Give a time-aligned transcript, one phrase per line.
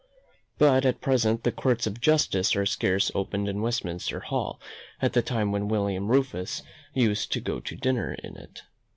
[0.57, 4.59] But at present, the courts of justice are scarce opened in Westminster Hall
[4.99, 6.63] at the time when William Rufus
[6.95, 8.63] used to go to dinner in it.